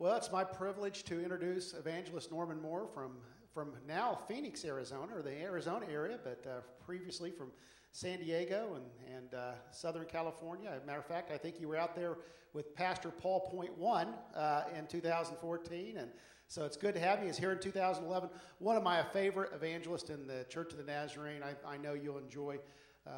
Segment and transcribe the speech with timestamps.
[0.00, 3.16] Well, it's my privilege to introduce Evangelist Norman Moore from,
[3.52, 7.50] from now Phoenix, Arizona, or the Arizona area, but uh, previously from
[7.90, 10.70] San Diego and, and uh, Southern California.
[10.72, 12.18] As a matter of fact, I think you were out there
[12.52, 16.10] with Pastor Paul Point One uh, in 2014, and
[16.46, 17.26] so it's good to have you.
[17.26, 18.30] He's here in 2011.
[18.60, 21.42] One of my favorite evangelists in the Church of the Nazarene.
[21.42, 22.60] I, I know you'll enjoy
[23.04, 23.10] uh,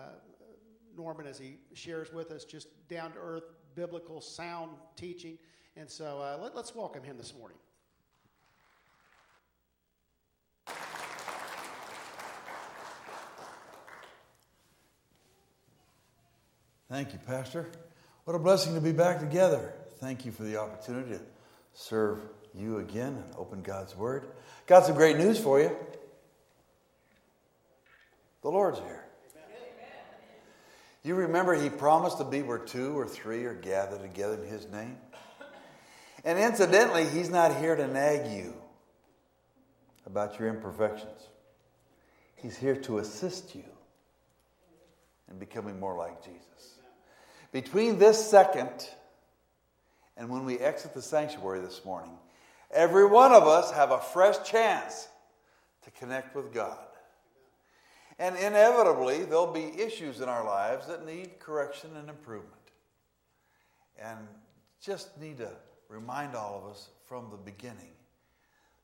[0.97, 3.45] Norman as he shares with us just down to earth,
[3.75, 5.37] biblical, sound teaching.
[5.77, 7.57] And so uh, let, let's welcome him this morning.
[16.91, 17.71] Thank you, Pastor.
[18.25, 19.73] What a blessing to be back together.
[19.99, 21.21] Thank you for the opportunity to
[21.73, 22.19] serve
[22.53, 24.27] you again and open God's Word.
[24.67, 25.77] Got some great news for you.
[28.43, 29.05] The Lord's here.
[31.05, 34.69] You remember He promised to be where two or three are gathered together in His
[34.69, 34.97] name?
[36.25, 38.55] And incidentally, He's not here to nag you
[40.07, 41.29] about your imperfections,
[42.37, 43.65] He's here to assist you
[45.31, 46.79] in becoming more like Jesus.
[47.53, 48.89] Between this second
[50.17, 52.13] and when we exit the sanctuary this morning,
[52.71, 55.09] every one of us have a fresh chance
[55.85, 56.79] to connect with God.
[58.19, 62.53] And inevitably, there'll be issues in our lives that need correction and improvement.
[63.99, 64.19] And
[64.83, 65.51] just need to
[65.91, 67.91] remind all of us from the beginning.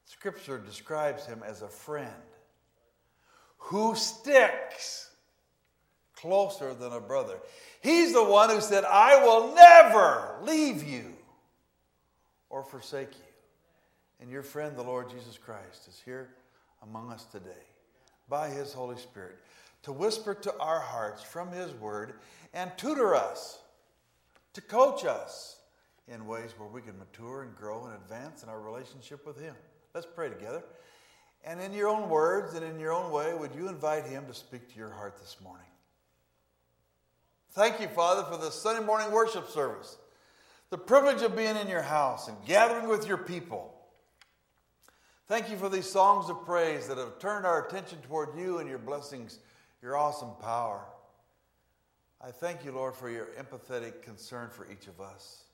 [0.05, 2.11] Scripture describes him as a friend
[3.59, 5.11] who sticks
[6.15, 7.39] closer than a brother.
[7.81, 11.15] He's the one who said, I will never leave you
[12.51, 13.25] or forsake you.
[14.21, 16.31] And your friend, the Lord Jesus Christ, is here
[16.83, 17.51] among us today
[18.29, 19.37] by His Holy Spirit
[19.83, 22.15] to whisper to our hearts from His Word
[22.55, 23.59] and tutor us,
[24.55, 25.56] to coach us
[26.09, 29.55] in ways where we can mature and grow and advance in our relationship with Him.
[29.95, 30.63] Let's pray together.
[31.45, 34.35] And in your own words and in your own way, would you invite Him to
[34.35, 35.67] speak to your heart this morning?
[37.53, 39.97] Thank you, Father, for this Sunday morning worship service,
[40.71, 43.73] the privilege of being in your house and gathering with your people.
[45.27, 48.69] Thank you for these songs of praise that have turned our attention toward you and
[48.69, 49.39] your blessings,
[49.83, 50.85] your awesome power.
[52.21, 55.46] I thank you, Lord, for your empathetic concern for each of us.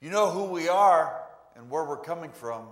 [0.00, 1.20] You know who we are
[1.56, 2.66] and where we're coming from.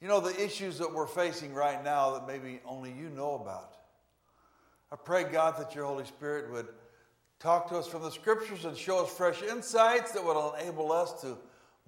[0.00, 3.76] You know the issues that we're facing right now that maybe only you know about.
[4.92, 6.68] I pray, God, that your Holy Spirit would
[7.38, 11.20] talk to us from the scriptures and show us fresh insights that would enable us
[11.22, 11.36] to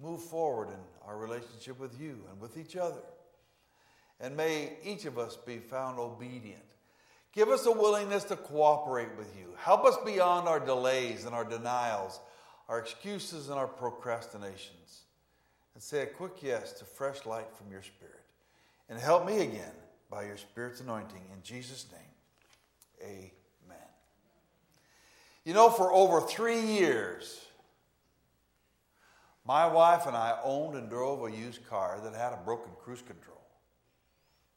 [0.01, 3.01] move forward in our relationship with you and with each other.
[4.19, 6.61] And may each of us be found obedient.
[7.33, 9.53] Give us a willingness to cooperate with you.
[9.57, 12.19] Help us beyond our delays and our denials,
[12.69, 15.01] our excuses and our procrastinations.
[15.73, 18.23] And say a quick yes to fresh light from your Spirit.
[18.87, 19.73] And help me again
[20.09, 21.21] by your Spirit's anointing.
[21.33, 23.87] In Jesus' name, amen.
[25.45, 27.43] You know, for over three years,
[29.45, 33.01] my wife and I owned and drove a used car that had a broken cruise
[33.01, 33.41] control.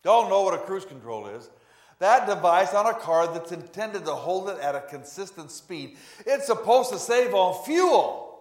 [0.04, 1.48] Y'all know what a cruise control is.
[1.98, 5.96] That device on a car that's intended to hold it at a consistent speed.
[6.26, 8.40] It's supposed to save on fuel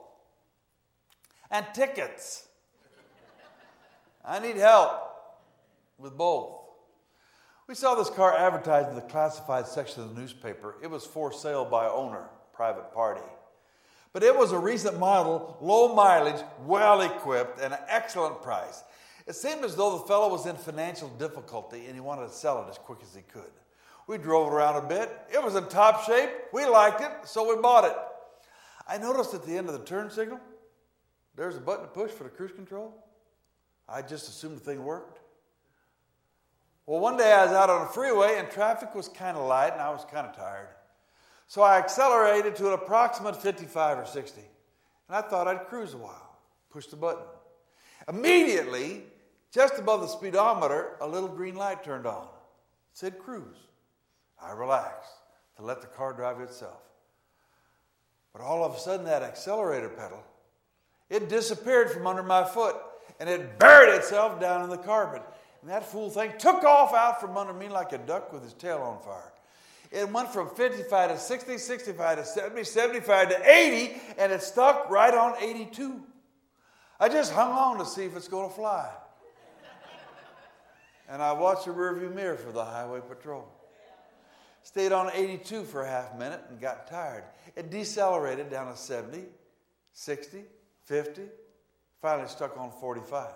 [1.51, 2.47] and tickets.
[4.25, 4.91] I need help
[5.97, 6.57] with both.
[7.67, 10.75] We saw this car advertised in the classified section of the newspaper.
[10.81, 13.21] It was for sale by owner private party.
[14.13, 18.83] But it was a recent model, low mileage, well equipped, and an excellent price.
[19.27, 22.63] It seemed as though the fellow was in financial difficulty and he wanted to sell
[22.63, 23.51] it as quick as he could.
[24.07, 25.11] We drove around a bit.
[25.33, 26.29] It was in top shape.
[26.51, 27.95] We liked it, so we bought it.
[28.87, 30.39] I noticed at the end of the turn signal,
[31.35, 32.93] there's a button to push for the cruise control.
[33.87, 35.19] I just assumed the thing worked.
[36.85, 39.73] Well, one day I was out on the freeway and traffic was kind of light
[39.73, 40.67] and I was kind of tired.
[41.47, 44.41] So I accelerated to an approximate 55 or 60.
[45.07, 46.37] And I thought I'd cruise a while.
[46.69, 47.23] Push the button.
[48.07, 49.03] Immediately,
[49.51, 52.23] just above the speedometer, a little green light turned on.
[52.23, 52.29] It
[52.93, 53.57] said cruise.
[54.41, 55.11] I relaxed
[55.57, 56.81] to let the car drive itself.
[58.33, 60.23] But all of a sudden, that accelerator pedal,
[61.09, 62.75] it disappeared from under my foot
[63.19, 65.21] and it buried itself down in the carpet.
[65.61, 68.53] And that fool thing took off out from under me like a duck with his
[68.53, 69.31] tail on fire.
[69.91, 74.89] It went from 55 to 60, 65 to 70, 75 to 80, and it stuck
[74.89, 76.01] right on 82.
[76.99, 78.89] I just hung on to see if it's going to fly.
[81.11, 83.47] And I watched the rearview mirror for the highway patrol.
[84.63, 87.23] Stayed on 82 for a half minute and got tired.
[87.55, 89.23] It decelerated down to 70,
[89.93, 90.43] 60,
[90.85, 91.21] 50,
[92.01, 93.29] Finally stuck on 45.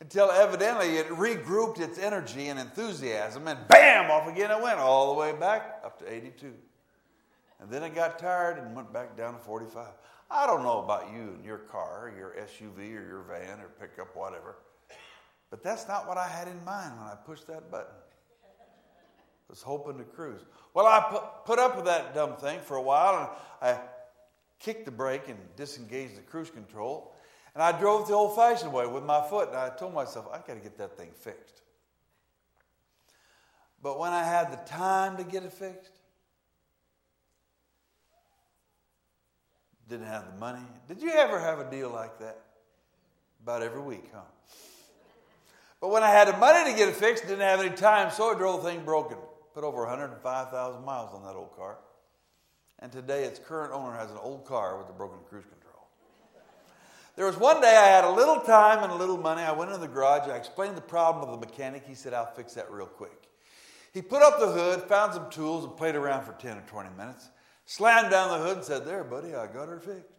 [0.00, 5.12] Until evidently it regrouped its energy and enthusiasm, and bam, off again it went, all
[5.12, 6.54] the way back up to 82.
[7.60, 9.88] And then it got tired and went back down to 45.
[10.30, 13.70] I don't know about you and your car, or your SUV, or your van, or
[13.80, 14.58] pickup, whatever.
[15.50, 17.94] But that's not what I had in mind when I pushed that button.
[18.44, 20.42] I was hoping to cruise.
[20.74, 23.80] Well, I put, put up with that dumb thing for a while, and I
[24.58, 27.14] kicked the brake and disengaged the cruise control.
[27.54, 30.36] And I drove the old fashioned way with my foot, and I told myself, I
[30.38, 31.62] got to get that thing fixed.
[33.82, 35.92] But when I had the time to get it fixed,
[39.88, 40.64] didn't have the money.
[40.86, 42.38] Did you ever have a deal like that?
[43.42, 44.20] About every week, huh?
[45.80, 48.34] But when I had the money to get it fixed, didn't have any time, so
[48.34, 49.16] I drove the thing broken.
[49.54, 51.78] Put over 105,000 miles on that old car.
[52.80, 55.88] And today, its current owner has an old car with a broken cruise control.
[57.16, 59.42] There was one day I had a little time and a little money.
[59.42, 60.28] I went in the garage.
[60.28, 61.84] I explained the problem of the mechanic.
[61.84, 63.28] He said, I'll fix that real quick.
[63.92, 66.90] He put up the hood, found some tools, and played around for 10 or 20
[66.96, 67.28] minutes.
[67.64, 70.17] Slammed down the hood and said, There, buddy, I got her fixed.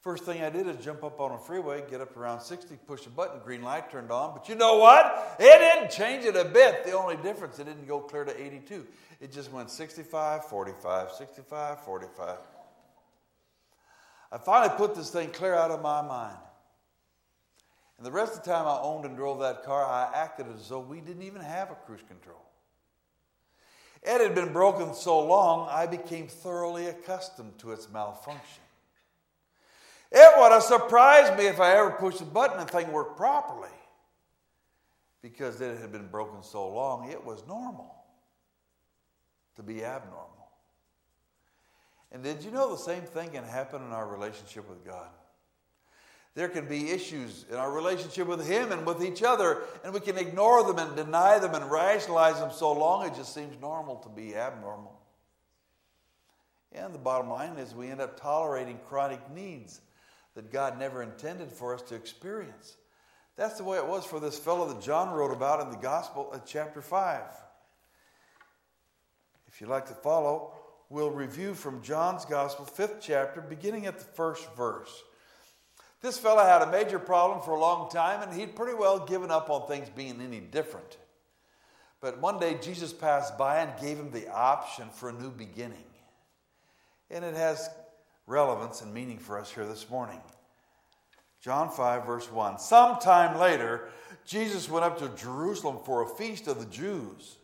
[0.00, 3.04] First thing I did is jump up on a freeway, get up around 60, push
[3.06, 4.32] a button, green light turned on.
[4.32, 5.36] But you know what?
[5.40, 6.84] It didn't change it a bit.
[6.84, 8.86] The only difference, it didn't go clear to 82.
[9.20, 12.38] It just went 65, 45, 65, 45.
[14.30, 16.38] I finally put this thing clear out of my mind.
[17.96, 20.68] And the rest of the time I owned and drove that car, I acted as
[20.68, 22.44] though we didn't even have a cruise control.
[24.04, 28.62] It had been broken so long, I became thoroughly accustomed to its malfunction.
[30.10, 33.68] It would have surprised me if I ever pushed a button and thing worked properly.
[35.20, 37.94] Because it had been broken so long, it was normal
[39.56, 40.28] to be abnormal.
[42.12, 45.08] And did you know the same thing can happen in our relationship with God?
[46.34, 50.00] There can be issues in our relationship with Him and with each other, and we
[50.00, 53.96] can ignore them and deny them and rationalize them so long it just seems normal
[53.96, 54.98] to be abnormal.
[56.72, 59.80] And the bottom line is we end up tolerating chronic needs
[60.34, 62.76] that God never intended for us to experience.
[63.36, 66.30] That's the way it was for this fellow that John wrote about in the Gospel
[66.34, 67.20] at chapter 5.
[69.46, 70.52] If you'd like to follow,
[70.90, 75.02] we'll review from John's Gospel, fifth chapter, beginning at the first verse.
[76.00, 79.30] This fellow had a major problem for a long time, and he'd pretty well given
[79.30, 80.96] up on things being any different.
[82.00, 85.84] But one day, Jesus passed by and gave him the option for a new beginning.
[87.10, 87.68] And it has
[88.28, 90.20] relevance and meaning for us here this morning.
[91.40, 92.58] John 5, verse 1.
[92.58, 93.88] Sometime later,
[94.24, 97.36] Jesus went up to Jerusalem for a feast of the Jews.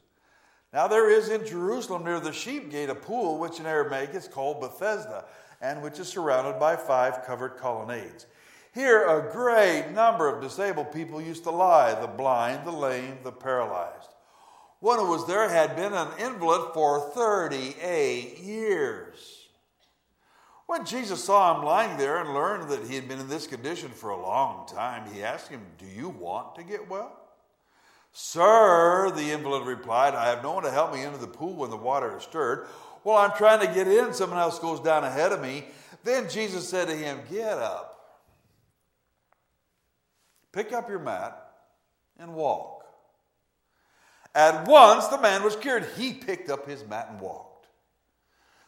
[0.73, 4.29] Now there is in Jerusalem near the sheep gate a pool, which in Aramaic is
[4.29, 5.25] called Bethesda,
[5.61, 8.27] and which is surrounded by five covered colonnades.
[8.75, 13.31] Here a great number of disabled people used to lie the blind, the lame, the
[13.33, 14.09] paralyzed.
[14.81, 19.44] One who was there had been an invalid for 38 years.
[20.67, 23.91] When Jesus saw him lying there and learned that he had been in this condition
[23.91, 27.21] for a long time, he asked him, Do you want to get well?
[28.13, 31.71] Sir, the invalid replied, I have no one to help me into the pool when
[31.71, 32.67] the water is stirred.
[33.03, 35.65] Well, I'm trying to get in, someone else goes down ahead of me.
[36.05, 38.23] Then Jesus said to him, Get up,
[40.53, 41.37] pick up your mat,
[42.19, 42.85] and walk.
[44.35, 45.87] At once the man was cured.
[45.97, 47.54] He picked up his mat and walked.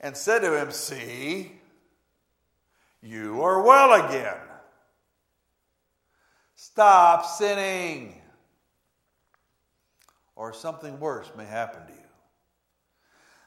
[0.00, 1.52] and said to him, See,
[3.02, 4.36] you are well again.
[6.54, 8.20] Stop sinning
[10.34, 11.98] or something worse may happen to you.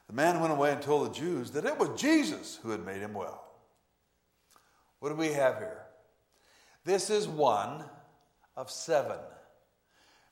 [0.07, 2.99] The man went away and told the Jews that it was Jesus who had made
[2.99, 3.45] him well.
[4.99, 5.83] What do we have here?
[6.83, 7.83] This is one
[8.57, 9.17] of seven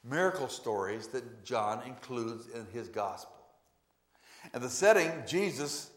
[0.04, 3.36] miracle stories that John includes in his gospel.
[4.54, 5.92] And the setting, Jesus,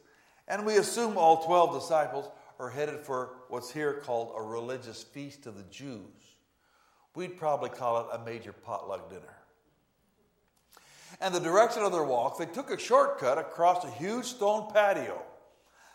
[0.53, 2.29] and we assume all 12 disciples,
[2.61, 6.37] are headed for what's here called a religious feast of the Jews.
[7.17, 9.43] We'd probably call it a major potluck dinner
[11.23, 15.23] and the direction of their walk, they took a shortcut across a huge stone patio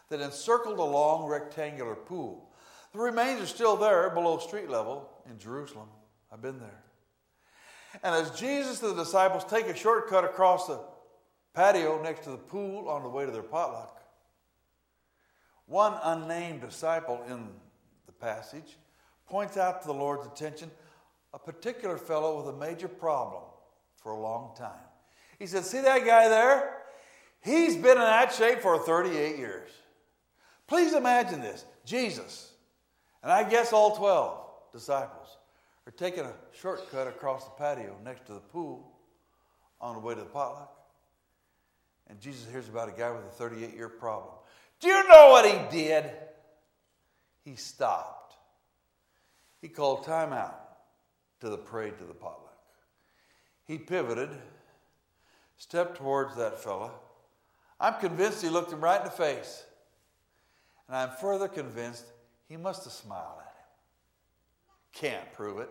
[0.09, 2.49] that encircled a long rectangular pool.
[2.93, 5.89] The remains are still there below street level in Jerusalem.
[6.31, 6.83] I've been there.
[8.03, 10.79] And as Jesus and the disciples take a shortcut across the
[11.53, 14.01] patio next to the pool on the way to their potluck,
[15.67, 17.49] one unnamed disciple in
[18.05, 18.77] the passage
[19.27, 20.71] points out to the Lord's attention
[21.33, 23.43] a particular fellow with a major problem
[23.97, 24.71] for a long time.
[25.37, 26.77] He said, See that guy there?
[27.41, 29.69] He's been in that shape for 38 years.
[30.67, 32.51] Please imagine this Jesus,
[33.21, 34.39] and I guess all 12
[34.73, 35.37] disciples,
[35.85, 38.91] are taking a shortcut across the patio next to the pool
[39.79, 40.73] on the way to the potluck.
[42.09, 44.33] And Jesus hears about a guy with a 38 year problem.
[44.79, 46.11] Do you know what he did?
[47.43, 48.35] He stopped.
[49.61, 50.59] He called time out
[51.41, 52.57] to the parade to the potluck.
[53.65, 54.29] He pivoted,
[55.57, 56.91] stepped towards that fella.
[57.79, 59.63] I'm convinced he looked him right in the face.
[60.87, 62.05] And I'm further convinced
[62.47, 65.11] he must have smiled at him.
[65.11, 65.69] Can't prove it,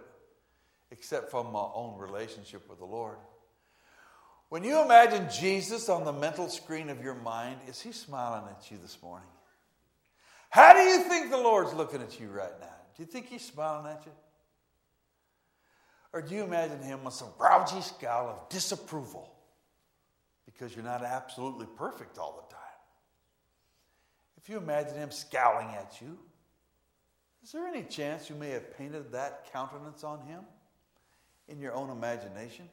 [0.91, 3.17] except from my own relationship with the Lord.
[4.49, 8.71] When you imagine Jesus on the mental screen of your mind, is he smiling at
[8.71, 9.29] you this morning?
[10.51, 12.67] How do you think the Lord's looking at you right now?
[12.97, 14.13] Do you think he's smiling at you?
[16.13, 19.35] Or do you imagine him with some grouchy scowl of disapproval
[20.47, 22.63] because you're not absolutely perfect all the time?
[24.39, 26.17] If you imagine him scowling at you,
[27.43, 30.41] is there any chance you may have painted that countenance on him
[31.49, 32.69] in your own imagination?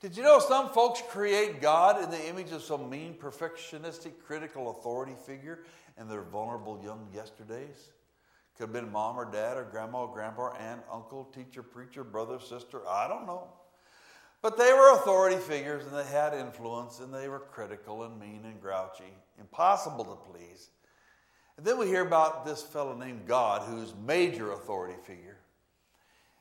[0.00, 4.70] Did you know some folks create God in the image of some mean, perfectionistic, critical
[4.70, 5.64] authority figure
[5.98, 7.88] in their vulnerable young yesterdays?
[8.56, 12.38] Could have been mom or dad or grandma or grandpa, aunt, uncle, teacher, preacher, brother,
[12.38, 13.48] sister, I don't know.
[14.40, 18.42] But they were authority figures and they had influence and they were critical and mean
[18.44, 20.70] and grouchy, impossible to please.
[21.56, 25.37] And then we hear about this fellow named God who's major authority figure.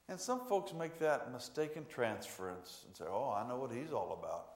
[0.09, 4.17] And some folks make that mistaken transference and say, oh, I know what he's all
[4.19, 4.47] about.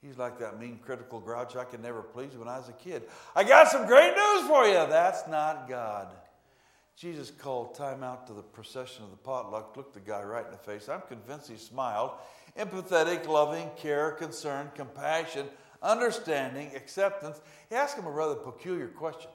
[0.00, 3.02] He's like that mean, critical grouch I could never please when I was a kid.
[3.34, 4.74] I got some great news for you.
[4.74, 6.14] That's not God.
[6.96, 10.50] Jesus called time out to the procession of the potluck, looked the guy right in
[10.50, 10.88] the face.
[10.88, 12.12] I'm convinced he smiled.
[12.58, 15.46] Empathetic, loving, care, concern, compassion,
[15.82, 17.40] understanding, acceptance.
[17.68, 19.30] He asked him a rather peculiar question.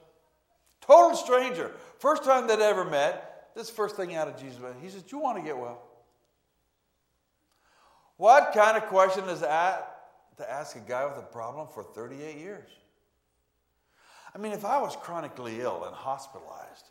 [0.80, 3.33] Total stranger, first time they'd ever met.
[3.54, 4.74] This first thing out of Jesus, mouth.
[4.82, 5.80] he says, Do you want to get well?
[8.16, 9.90] What kind of question is that
[10.38, 12.68] to ask a guy with a problem for 38 years?
[14.34, 16.90] I mean, if I was chronically ill and hospitalized,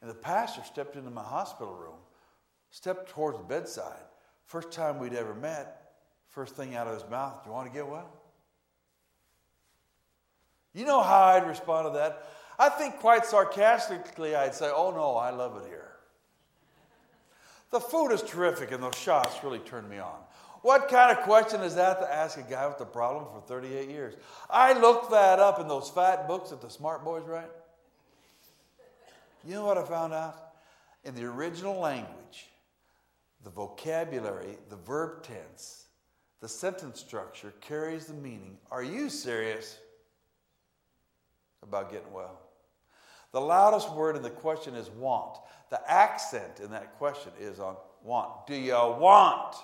[0.00, 1.98] and the pastor stepped into my hospital room,
[2.70, 4.02] stepped towards the bedside.
[4.46, 5.92] First time we'd ever met,
[6.28, 8.10] first thing out of his mouth, Do you want to get well?
[10.72, 12.26] You know how I'd respond to that?
[12.58, 15.87] I think quite sarcastically, I'd say, Oh no, I love it here.
[17.70, 20.18] The food is terrific, and those shots really turned me on.
[20.62, 23.88] What kind of question is that to ask a guy with a problem for 38
[23.88, 24.14] years?
[24.50, 27.50] I looked that up in those fat books that the smart boys write.
[29.44, 30.36] You know what I found out?
[31.04, 32.48] In the original language,
[33.44, 35.86] the vocabulary, the verb tense,
[36.40, 39.78] the sentence structure carries the meaning Are you serious
[41.62, 42.40] about getting well?
[43.32, 45.38] The loudest word in the question is want.
[45.70, 48.46] The accent in that question is on want.
[48.46, 49.56] Do you want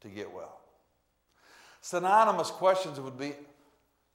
[0.00, 0.60] to get well?
[1.80, 3.34] Synonymous questions would be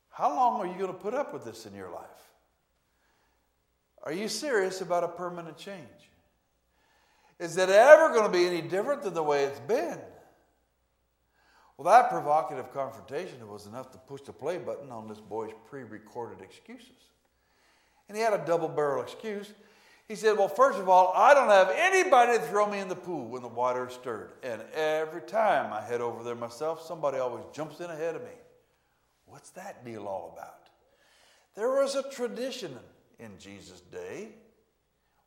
[0.09, 2.05] How long are you going to put up with this in your life?
[4.03, 5.87] Are you serious about a permanent change?
[7.39, 9.99] Is it ever going to be any different than the way it's been?
[11.77, 15.83] Well, that provocative confrontation was enough to push the play button on this boy's pre
[15.83, 16.89] recorded excuses.
[18.07, 19.53] And he had a double barrel excuse.
[20.07, 22.95] He said, Well, first of all, I don't have anybody to throw me in the
[22.95, 24.31] pool when the water is stirred.
[24.41, 28.29] And every time I head over there myself, somebody always jumps in ahead of me.
[29.25, 30.69] What's that deal all about?
[31.55, 32.77] There was a tradition
[33.19, 34.29] in Jesus' day,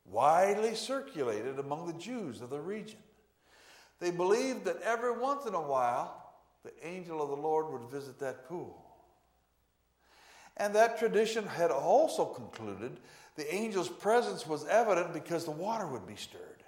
[0.06, 2.98] widely circulated among the Jews of the region.
[3.98, 6.32] They believed that every once in a while,
[6.64, 8.82] the angel of the Lord would visit that pool.
[10.56, 12.98] And that tradition had also concluded
[13.40, 16.62] the angel's presence was evident because the water would be stirred.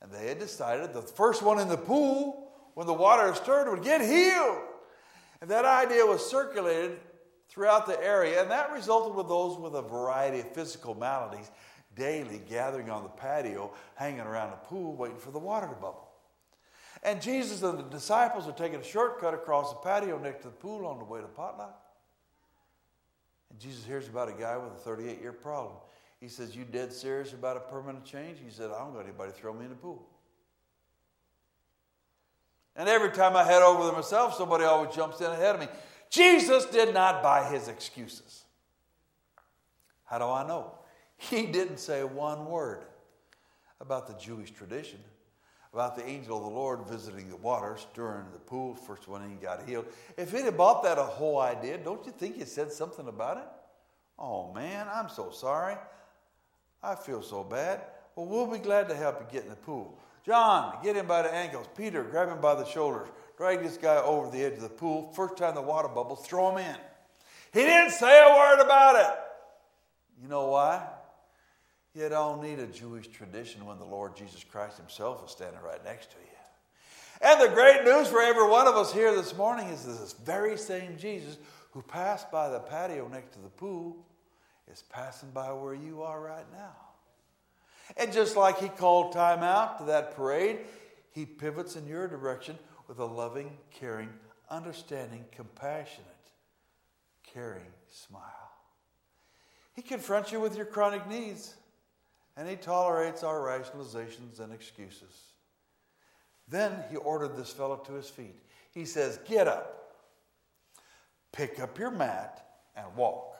[0.00, 3.68] And they had decided the first one in the pool, when the water is stirred,
[3.68, 4.58] would get healed.
[5.40, 7.00] And that idea was circulated
[7.48, 11.50] throughout the area, and that resulted with those with a variety of physical maladies
[11.96, 16.08] daily gathering on the patio, hanging around the pool, waiting for the water to bubble.
[17.02, 20.54] And Jesus and the disciples are taking a shortcut across the patio next to the
[20.54, 21.87] pool on the way to potluck.
[23.58, 25.74] Jesus hears about a guy with a 38 year problem.
[26.20, 28.38] He says, You dead serious about a permanent change?
[28.44, 30.06] He said, I don't got anybody throw me in the pool.
[32.76, 35.68] And every time I head over there myself, somebody always jumps in ahead of me.
[36.10, 38.44] Jesus did not buy his excuses.
[40.04, 40.72] How do I know?
[41.16, 42.84] He didn't say one word
[43.80, 45.00] about the Jewish tradition,
[45.72, 49.36] about the angel of the Lord visiting the waters during the pool, first one he
[49.36, 49.86] got healed.
[50.16, 53.38] If he'd have bought that a whole idea, don't you think he said something about
[53.38, 53.44] it?
[54.18, 55.76] Oh man, I'm so sorry.
[56.82, 57.82] I feel so bad.
[58.16, 59.98] Well, we'll be glad to help you get in the pool.
[60.24, 61.66] John, get him by the ankles.
[61.76, 63.08] Peter, grab him by the shoulders.
[63.36, 65.12] Drag this guy over the edge of the pool.
[65.12, 66.76] First time the water bubbles, throw him in.
[67.52, 69.18] He didn't say a word about it.
[70.20, 70.84] You know why?
[71.98, 75.82] You don't need a Jewish tradition when the Lord Jesus Christ Himself is standing right
[75.84, 77.28] next to you.
[77.28, 80.12] And the great news for every one of us here this morning is that this
[80.12, 81.38] very same Jesus
[81.72, 83.96] who passed by the patio next to the pool
[84.70, 86.76] is passing by where you are right now.
[87.96, 90.58] And just like he called time out to that parade,
[91.10, 94.10] he pivots in your direction with a loving, caring,
[94.48, 96.06] understanding, compassionate,
[97.24, 98.22] caring smile.
[99.74, 101.56] He confronts you with your chronic needs,
[102.38, 105.32] and he tolerates our rationalizations and excuses.
[106.46, 108.38] Then he ordered this fellow to his feet.
[108.70, 109.96] He says, Get up,
[111.32, 113.34] pick up your mat, and walk.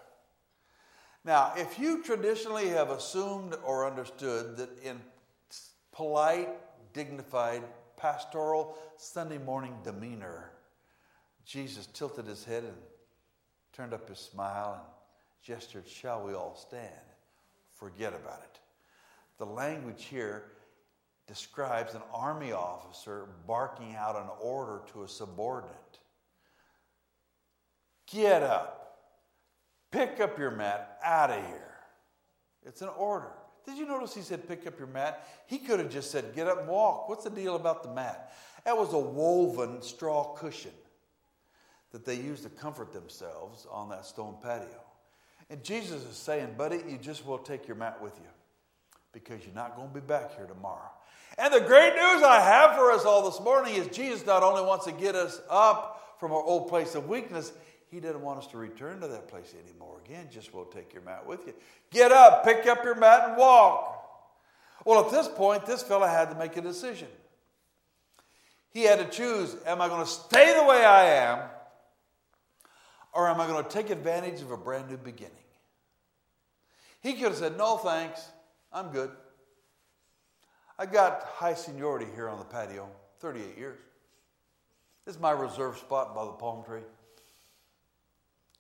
[1.24, 5.00] Now, if you traditionally have assumed or understood that in
[5.92, 6.48] polite,
[6.92, 7.62] dignified,
[7.96, 10.50] pastoral Sunday morning demeanor,
[11.44, 12.76] Jesus tilted his head and
[13.72, 14.84] turned up his smile and
[15.40, 16.82] gestured, Shall we all stand?
[17.74, 18.58] Forget about it.
[19.38, 20.44] The language here
[21.26, 25.98] describes an army officer barking out an order to a subordinate
[28.10, 28.98] Get up.
[29.90, 31.74] Pick up your mat out of here.
[32.64, 33.32] It's an order.
[33.66, 35.26] Did you notice he said, Pick up your mat?
[35.46, 37.08] He could have just said, Get up and walk.
[37.08, 38.32] What's the deal about the mat?
[38.64, 40.72] That was a woven straw cushion
[41.92, 44.82] that they used to comfort themselves on that stone patio.
[45.50, 48.28] And Jesus is saying, Buddy, you just will take your mat with you
[49.12, 50.90] because you're not going to be back here tomorrow.
[51.36, 54.62] And the great news I have for us all this morning is Jesus not only
[54.62, 57.52] wants to get us up from our old place of weakness,
[57.90, 60.26] he didn't want us to return to that place anymore again.
[60.30, 61.54] Just will take your mat with you.
[61.90, 63.94] Get up, pick up your mat, and walk.
[64.84, 67.08] Well, at this point, this fellow had to make a decision.
[68.70, 71.38] He had to choose am I going to stay the way I am,
[73.12, 75.32] or am I going to take advantage of a brand new beginning?
[77.00, 78.22] He could have said, No, thanks,
[78.78, 79.10] I'm good.
[80.78, 82.88] I got high seniority here on the patio,
[83.18, 83.80] 38 years.
[85.04, 86.82] This is my reserve spot by the palm tree.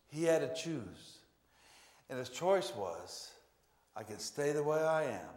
[0.08, 1.18] He had to choose.
[2.10, 3.30] And his choice was
[3.94, 5.36] I can stay the way I am,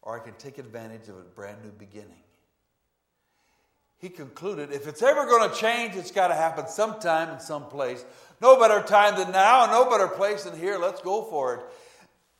[0.00, 2.22] or I can take advantage of a brand new beginning.
[3.98, 7.66] He concluded if it's ever going to change, it's got to happen sometime in some
[7.66, 8.04] place.
[8.40, 10.78] No better time than now, and no better place than here.
[10.78, 11.60] Let's go for it.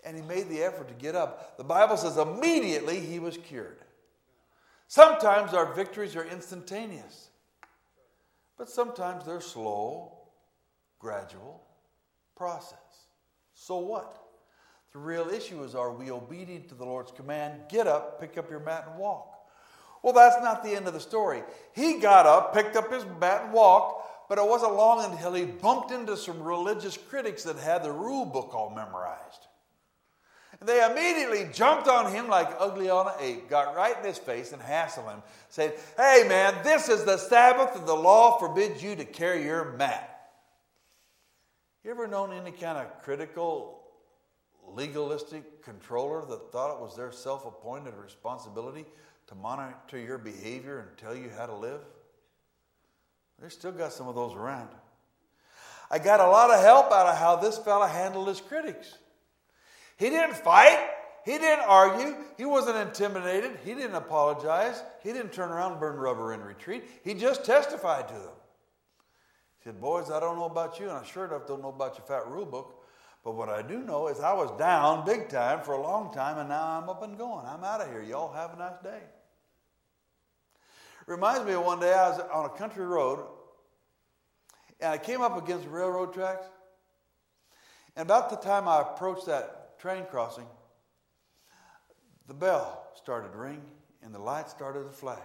[0.08, 1.58] And he made the effort to get up.
[1.58, 3.76] The Bible says immediately he was cured.
[4.86, 7.28] Sometimes our victories are instantaneous,
[8.56, 10.12] but sometimes they're slow
[10.98, 11.62] gradual
[12.34, 12.78] process.
[13.52, 14.18] So what?
[14.94, 17.64] The real issue is are we obedient to the Lord's command?
[17.68, 19.34] Get up, pick up your mat, and walk.
[20.02, 21.42] Well, that's not the end of the story.
[21.74, 25.44] He got up, picked up his mat, and walked, but it wasn't long until he
[25.44, 29.47] bumped into some religious critics that had the rule book all memorized.
[30.60, 34.18] And they immediately jumped on him like ugly on an ape, got right in his
[34.18, 38.82] face and hassled him, saying, Hey man, this is the Sabbath and the law forbids
[38.82, 40.18] you to carry your mat.
[41.84, 43.82] You ever known any kind of critical,
[44.66, 48.84] legalistic controller that thought it was their self appointed responsibility
[49.28, 51.80] to monitor your behavior and tell you how to live?
[53.40, 54.70] They still got some of those around.
[55.90, 58.98] I got a lot of help out of how this fella handled his critics.
[59.98, 60.78] He didn't fight.
[61.24, 62.16] He didn't argue.
[62.38, 63.58] He wasn't intimidated.
[63.64, 64.82] He didn't apologize.
[65.02, 66.84] He didn't turn around and burn rubber in retreat.
[67.04, 68.32] He just testified to them.
[69.58, 71.98] He said, Boys, I don't know about you, and I sure enough don't know about
[71.98, 72.86] your fat rule book.
[73.24, 76.38] But what I do know is I was down big time for a long time,
[76.38, 77.44] and now I'm up and going.
[77.44, 78.02] I'm out of here.
[78.02, 79.02] Y'all have a nice day.
[81.06, 83.26] Reminds me of one day I was on a country road,
[84.80, 86.46] and I came up against railroad tracks.
[87.96, 90.46] And about the time I approached that train crossing,
[92.26, 93.62] the bell started to ring
[94.02, 95.18] and the light started to flash.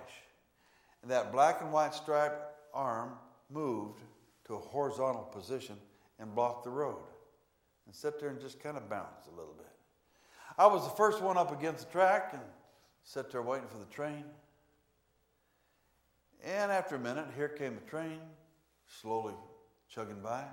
[1.02, 2.42] And that black and white striped
[2.74, 3.12] arm
[3.50, 4.02] moved
[4.46, 5.76] to a horizontal position
[6.20, 7.04] and blocked the road.
[7.86, 9.68] and sat there and just kind of bounce a little bit.
[10.58, 12.42] I was the first one up against the track and
[13.04, 14.24] sat there waiting for the train.
[16.44, 18.20] And after a minute, here came the train,
[18.88, 19.34] slowly
[19.90, 20.46] chugging by.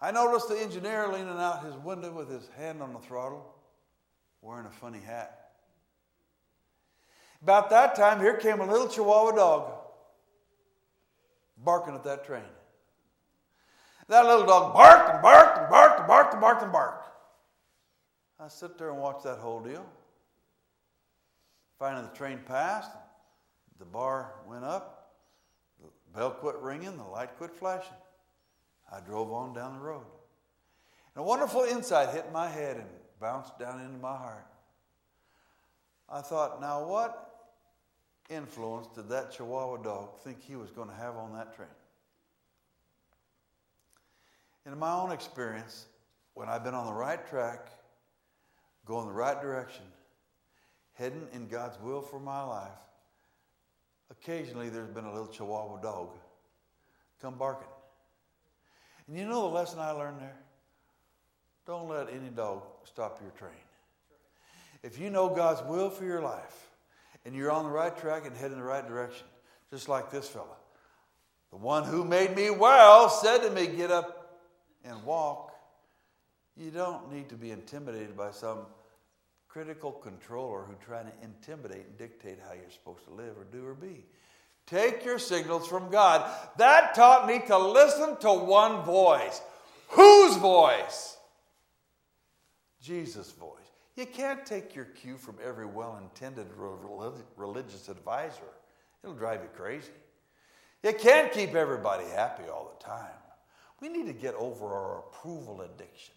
[0.00, 3.54] I noticed the engineer leaning out his window with his hand on the throttle,
[4.40, 5.50] wearing a funny hat.
[7.42, 9.72] About that time, here came a little Chihuahua dog
[11.58, 12.42] barking at that train.
[14.08, 17.08] That little dog barked and barked and barked and barked and barked and barked.
[18.38, 19.84] I sit there and watch that whole deal.
[21.78, 22.90] Finally, the train passed,
[23.78, 25.12] the bar went up,
[25.82, 27.92] the bell quit ringing, the light quit flashing.
[28.92, 30.06] I drove on down the road.
[31.14, 32.86] And a wonderful insight hit my head and
[33.20, 34.46] bounced down into my heart.
[36.08, 37.50] I thought, now what
[38.28, 41.68] influence did that Chihuahua dog think he was going to have on that train?
[44.66, 45.86] In my own experience,
[46.34, 47.68] when I've been on the right track,
[48.84, 49.84] going the right direction,
[50.94, 52.68] heading in God's will for my life,
[54.10, 56.10] occasionally there's been a little Chihuahua dog
[57.20, 57.68] come barking.
[59.10, 60.36] And you know the lesson I learned there?
[61.66, 63.50] Don't let any dog stop your train.
[64.84, 66.68] If you know God's will for your life,
[67.24, 69.26] and you're on the right track and heading in the right direction,
[69.68, 70.56] just like this fella.
[71.50, 74.38] The one who made me well said to me, Get up
[74.84, 75.56] and walk.
[76.56, 78.60] You don't need to be intimidated by some
[79.48, 83.66] critical controller who trying to intimidate and dictate how you're supposed to live or do
[83.66, 84.04] or be.
[84.66, 86.30] Take your signals from God.
[86.56, 89.40] That taught me to listen to one voice.
[89.88, 91.16] Whose voice?
[92.80, 93.56] Jesus' voice.
[93.96, 96.46] You can't take your cue from every well intended
[97.36, 98.40] religious advisor,
[99.02, 99.90] it'll drive you crazy.
[100.82, 103.12] You can't keep everybody happy all the time.
[103.80, 106.14] We need to get over our approval addiction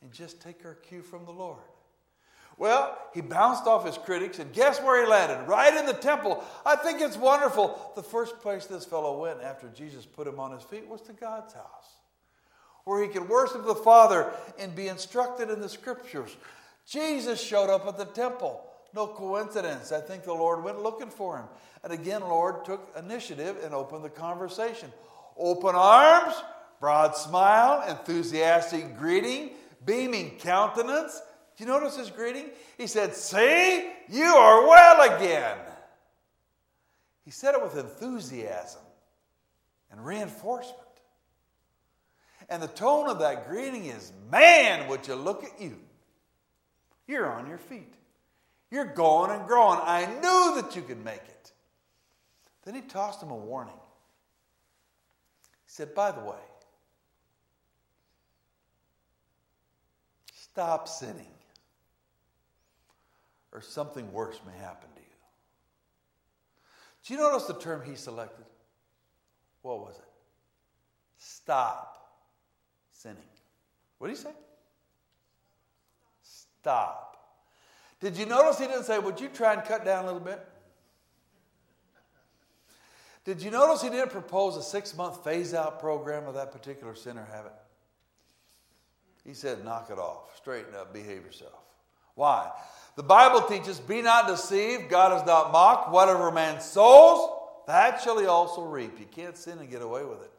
[0.00, 1.58] and just take our cue from the Lord.
[2.60, 5.48] Well, he bounced off his critics, and guess where he landed?
[5.48, 6.44] Right in the temple.
[6.66, 7.92] I think it's wonderful.
[7.96, 11.14] The first place this fellow went after Jesus put him on his feet was to
[11.14, 11.96] God's house,
[12.84, 16.36] where he could worship the Father and be instructed in the scriptures.
[16.86, 18.62] Jesus showed up at the temple.
[18.94, 19.90] No coincidence.
[19.90, 21.46] I think the Lord went looking for him.
[21.82, 24.92] And again, Lord took initiative and opened the conversation.
[25.38, 26.34] Open arms,
[26.78, 29.52] broad smile, enthusiastic greeting,
[29.86, 31.22] beaming countenance.
[31.60, 32.46] You notice his greeting?
[32.78, 35.58] He said, See, you are well again.
[37.26, 38.80] He said it with enthusiasm
[39.92, 40.78] and reinforcement.
[42.48, 45.78] And the tone of that greeting is, Man, would you look at you?
[47.06, 47.92] You're on your feet.
[48.70, 49.80] You're going and growing.
[49.82, 51.52] I knew that you could make it.
[52.64, 53.74] Then he tossed him a warning.
[55.42, 56.36] He said, By the way,
[60.32, 61.26] stop sinning,
[63.52, 65.06] or something worse may happen to you.
[67.04, 68.44] Do you notice the term he selected?
[69.62, 70.04] What was it?
[71.18, 72.12] Stop
[72.92, 73.18] sinning.
[73.98, 74.32] What did he say?
[76.22, 77.10] Stop.
[78.00, 80.46] Did you notice he didn't say, Would you try and cut down a little bit?
[83.24, 86.94] Did you notice he didn't propose a six month phase out program of that particular
[86.94, 87.52] sin or habit?
[89.24, 91.60] He said, Knock it off, straighten up, behave yourself.
[92.14, 92.50] Why?
[92.96, 95.90] The Bible teaches, Be not deceived, God is not mocked.
[95.90, 97.30] Whatever man sows,
[97.66, 98.98] that shall he also reap.
[98.98, 100.32] You can't sin and get away with it.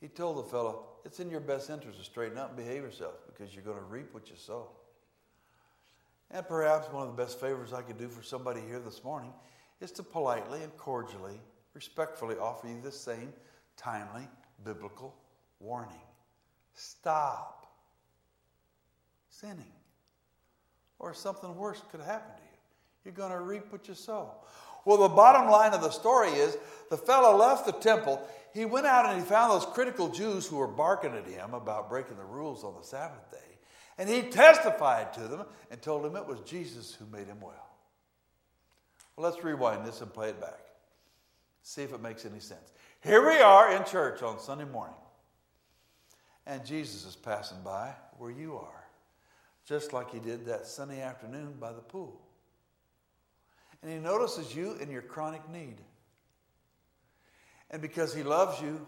[0.00, 3.14] He told the fellow, It's in your best interest to straighten up and behave yourself
[3.26, 4.68] because you're going to reap what you sow.
[6.30, 9.32] And perhaps one of the best favors I could do for somebody here this morning
[9.80, 11.40] is to politely and cordially,
[11.72, 13.32] respectfully offer you the same
[13.76, 14.28] timely
[14.64, 15.14] biblical
[15.60, 16.00] warning.
[16.74, 17.66] Stop
[19.30, 19.72] sinning,
[20.98, 22.58] or something worse could happen to you.
[23.04, 24.32] You're going to reap what you sow.
[24.84, 26.56] Well, the bottom line of the story is
[26.90, 28.22] the fellow left the temple.
[28.54, 31.88] He went out and he found those critical Jews who were barking at him about
[31.88, 33.38] breaking the rules on the Sabbath day.
[33.98, 37.68] And he testified to them and told them it was Jesus who made him well.
[39.16, 40.60] Well, let's rewind this and play it back.
[41.62, 42.72] See if it makes any sense.
[43.02, 44.96] Here we are in church on Sunday morning,
[46.46, 48.87] and Jesus is passing by where you are,
[49.68, 52.18] just like he did that sunny afternoon by the pool.
[53.82, 55.76] And he notices you in your chronic need.
[57.70, 58.84] And because he loves you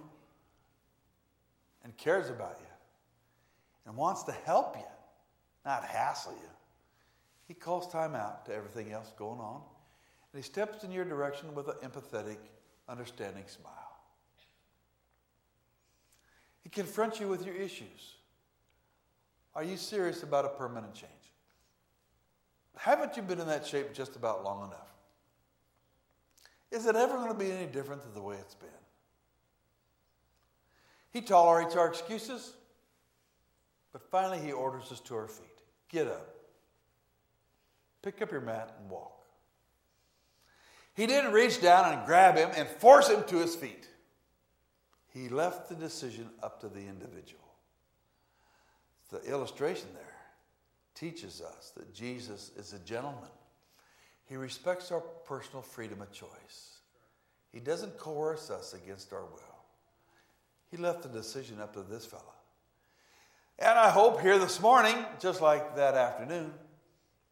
[1.85, 2.67] and cares about you
[3.87, 4.83] and wants to help you,
[5.67, 6.49] not hassle you.
[7.47, 9.61] He calls time out to everything else going on,
[10.33, 12.39] and he steps in your direction with an empathetic,
[12.89, 13.75] understanding smile.
[16.63, 18.15] He confronts you with your issues,
[19.55, 21.11] Are you serious about a permanent change?
[22.77, 24.95] Haven't you been in that shape just about long enough?
[26.71, 28.69] Is it ever going to be any different than the way it's been?
[31.11, 32.53] He tolerates our excuses,
[33.93, 35.47] but finally he orders us to our feet.
[35.89, 36.35] Get up.
[38.03, 39.25] Pick up your mat and walk.
[40.95, 43.89] He didn't reach down and grab him and force him to his feet.
[45.13, 47.50] He left the decision up to the individual.
[49.11, 50.05] The illustration there
[50.95, 53.31] teaches us that Jesus is a gentleman.
[54.27, 56.81] He respects our personal freedom of choice.
[57.53, 59.65] He doesn't coerce us against our will.
[60.71, 62.23] He left the decision up to this fella.
[63.59, 66.53] And I hope here this morning, just like that afternoon,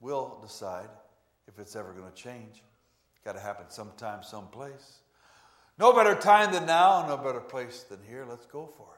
[0.00, 0.88] we'll decide
[1.46, 2.62] if it's ever going to change.
[3.24, 4.98] Got to happen sometime, someplace.
[5.78, 8.26] No better time than now, no better place than here.
[8.28, 8.88] Let's go for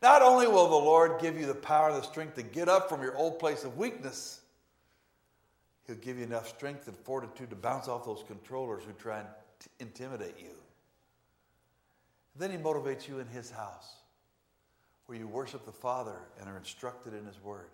[0.00, 2.88] Not only will the Lord give you the power and the strength to get up
[2.88, 4.40] from your old place of weakness,
[5.86, 9.28] He'll give you enough strength and fortitude to bounce off those controllers who try and
[9.58, 10.54] t- intimidate you.
[12.36, 13.94] Then He motivates you in His house,
[15.06, 17.70] where you worship the Father and are instructed in His Word.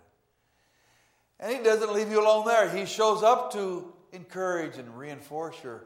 [1.41, 2.71] And He doesn't leave you alone there.
[2.71, 5.85] He shows up to encourage and reinforce your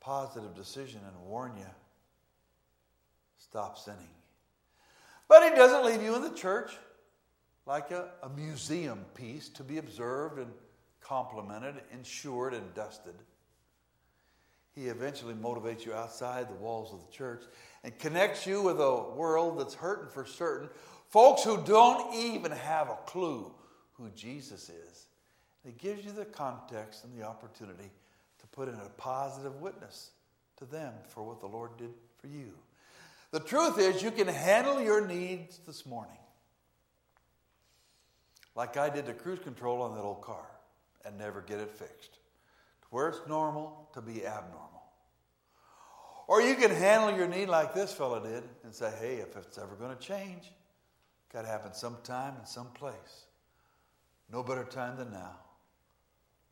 [0.00, 1.66] positive decision and warn you
[3.38, 4.08] stop sinning.
[5.28, 6.72] But He doesn't leave you in the church
[7.66, 10.50] like a, a museum piece to be observed and
[11.00, 13.14] complimented, insured, and dusted.
[14.74, 17.42] He eventually motivates you outside the walls of the church
[17.82, 20.68] and connects you with a world that's hurting for certain.
[21.08, 23.52] Folks who don't even have a clue
[23.94, 25.06] who Jesus is.
[25.64, 27.90] It gives you the context and the opportunity
[28.38, 30.10] to put in a positive witness
[30.58, 32.52] to them for what the Lord did for you.
[33.36, 36.16] The truth is, you can handle your needs this morning
[38.54, 40.46] like I did the cruise control on that old car
[41.04, 44.82] and never get it fixed to where it's normal to be abnormal.
[46.26, 49.58] Or you can handle your need like this fellow did and say, hey, if it's
[49.58, 50.50] ever going to change,
[51.30, 53.26] got to happen sometime and someplace.
[54.32, 55.36] No better time than now.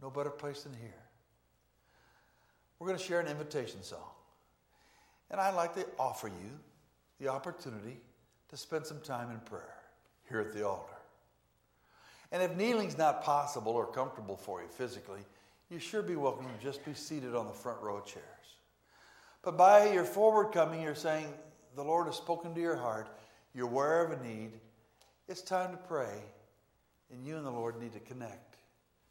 [0.03, 1.03] No better place than here.
[2.79, 4.11] We're going to share an invitation song.
[5.31, 6.61] And I'd like to offer you
[7.20, 7.98] the opportunity
[8.48, 9.74] to spend some time in prayer
[10.29, 10.94] here at the altar.
[12.33, 15.20] And if kneeling's not possible or comfortable for you physically,
[15.70, 18.24] you sure be welcome to just be seated on the front row chairs.
[19.42, 21.27] But by your forward coming, you're saying,
[21.77, 23.09] The Lord has spoken to your heart,
[23.55, 24.53] you're aware of a need,
[25.29, 26.22] it's time to pray,
[27.11, 28.57] and you and the Lord need to connect.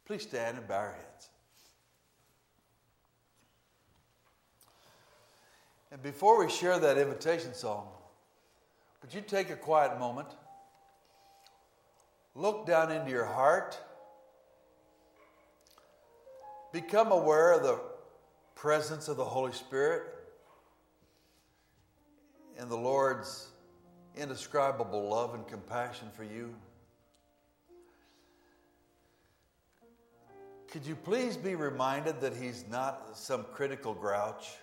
[0.06, 1.30] Please stand and bow your heads.
[5.90, 7.88] And before we share that invitation song,
[9.04, 10.28] would you take a quiet moment?
[12.34, 13.78] Look down into your heart.
[16.72, 17.80] Become aware of the
[18.54, 20.04] presence of the Holy Spirit
[22.56, 23.48] and the Lord's
[24.16, 26.54] indescribable love and compassion for you.
[30.68, 34.54] Could you please be reminded that He's not some critical grouch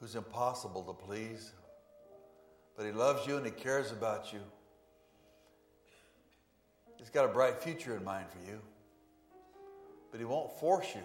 [0.00, 1.52] who's impossible to please,
[2.76, 4.40] but He loves you and He cares about you.
[6.96, 8.60] He's got a bright future in mind for you,
[10.10, 11.02] but He won't force you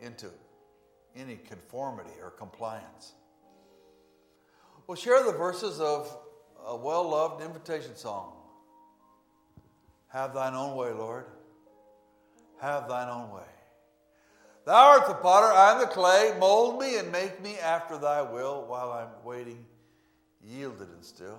[0.00, 0.26] into
[1.16, 3.12] any conformity or compliance.
[4.86, 6.14] We'll share the verses of
[6.66, 8.32] a well loved invitation song.
[10.08, 11.26] Have thine own way, Lord.
[12.60, 13.42] Have thine own way.
[14.64, 16.34] Thou art the potter, I am the clay.
[16.38, 19.66] Mold me and make me after thy will while I'm waiting,
[20.46, 21.38] yielded and still.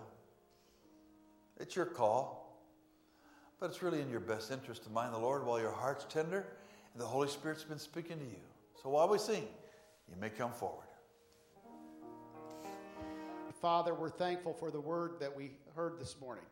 [1.59, 2.59] It's your call,
[3.59, 6.45] but it's really in your best interest to mind the Lord while your heart's tender
[6.93, 8.41] and the Holy Spirit's been speaking to you.
[8.81, 9.47] So while we sing,
[10.09, 10.85] you may come forward.
[13.61, 16.43] Father, we're thankful for the word that we heard this morning.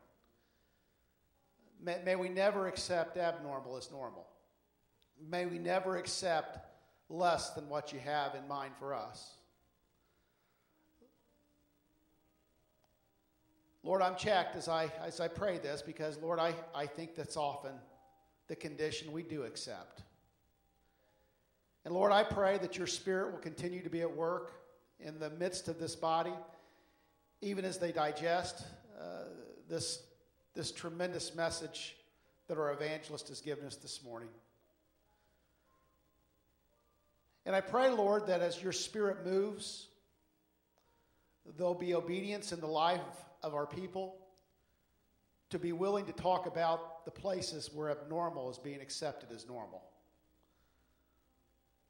[1.79, 4.25] May, may we never accept abnormal as normal.
[5.29, 6.59] May we never accept
[7.09, 9.33] less than what you have in mind for us.
[13.83, 17.35] Lord, I'm checked as I, as I pray this because, Lord, I, I think that's
[17.35, 17.73] often
[18.47, 20.03] the condition we do accept.
[21.83, 24.53] And Lord, I pray that your Spirit will continue to be at work
[25.01, 26.33] in the midst of this body,
[27.41, 28.63] even as they digest
[28.97, 29.25] uh,
[29.67, 30.01] this,
[30.53, 31.97] this tremendous message
[32.47, 34.29] that our evangelist has given us this morning.
[37.45, 39.87] And I pray, Lord, that as your Spirit moves,
[41.57, 43.01] there'll be obedience in the life
[43.43, 44.15] of our people
[45.49, 49.83] to be willing to talk about the places where abnormal is being accepted as normal.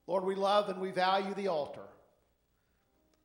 [0.06, 1.88] Lord, we love and we value the altar.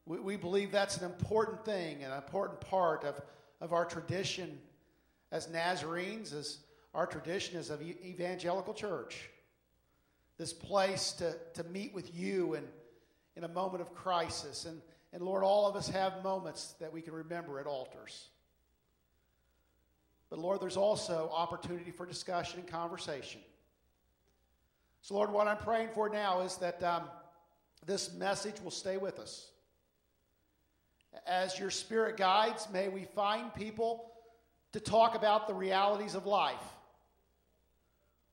[0.06, 3.20] We, we believe that's an important thing, an important part of,
[3.60, 4.58] of our tradition
[5.32, 6.58] as Nazarenes, as
[6.94, 9.30] our tradition as an evangelical church.
[10.36, 12.66] This place to, to meet with you and
[13.34, 14.66] in a moment of crisis.
[14.66, 14.80] And,
[15.12, 18.28] and Lord, all of us have moments that we can remember at altars.
[20.30, 23.40] But Lord, there's also opportunity for discussion and conversation.
[25.00, 27.04] So, Lord, what I'm praying for now is that um,
[27.86, 29.48] this message will stay with us.
[31.26, 34.12] As your Spirit guides, may we find people
[34.72, 36.56] to talk about the realities of life,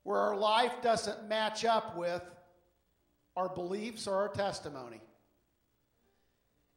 [0.04, 2.22] where our life doesn't match up with
[3.38, 5.00] our beliefs or our testimony.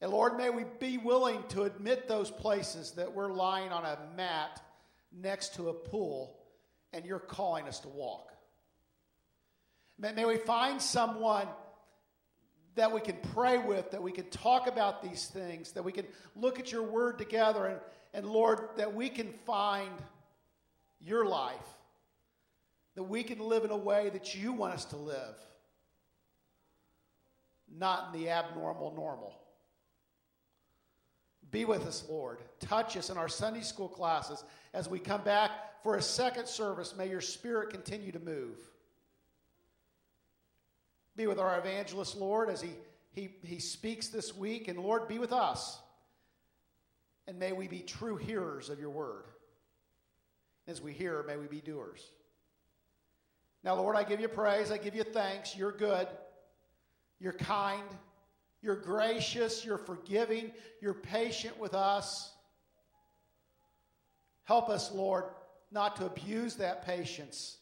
[0.00, 3.98] And Lord, may we be willing to admit those places that we're lying on a
[4.16, 4.62] mat
[5.12, 6.36] next to a pool
[6.92, 8.32] and you're calling us to walk.
[9.98, 11.48] May, may we find someone
[12.76, 16.06] that we can pray with, that we can talk about these things, that we can
[16.36, 17.80] look at your word together, and,
[18.14, 19.90] and Lord, that we can find
[21.00, 21.56] your life,
[22.94, 25.34] that we can live in a way that you want us to live,
[27.76, 29.34] not in the abnormal normal.
[31.50, 32.38] Be with us, Lord.
[32.60, 35.50] Touch us in our Sunday school classes as we come back
[35.82, 36.94] for a second service.
[36.96, 38.58] May your spirit continue to move.
[41.16, 42.70] Be with our evangelist, Lord, as he,
[43.12, 44.68] he, he speaks this week.
[44.68, 45.78] And Lord, be with us.
[47.26, 49.24] And may we be true hearers of your word.
[50.66, 52.04] As we hear, may we be doers.
[53.64, 54.70] Now, Lord, I give you praise.
[54.70, 55.56] I give you thanks.
[55.56, 56.06] You're good.
[57.18, 57.82] You're kind.
[58.62, 59.64] You're gracious.
[59.64, 60.52] You're forgiving.
[60.80, 62.32] You're patient with us.
[64.44, 65.24] Help us, Lord,
[65.70, 67.58] not to abuse that patience,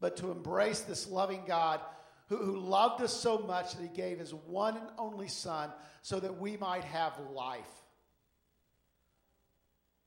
[0.00, 1.80] but to embrace this loving God
[2.28, 5.70] who, who loved us so much that he gave his one and only Son
[6.02, 7.66] so that we might have life.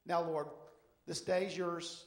[0.06, 0.48] Now, Lord,
[1.06, 2.06] this day is yours.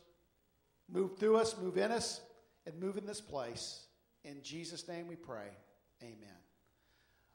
[0.91, 2.21] Move through us, move in us,
[2.67, 3.87] and move in this place.
[4.25, 5.49] In Jesus' name we pray.
[6.03, 6.44] Amen.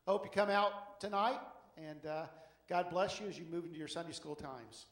[0.10, 1.38] I hope you come out tonight,
[1.78, 2.26] and uh,
[2.68, 4.88] God bless you as you move into your Sunday school times.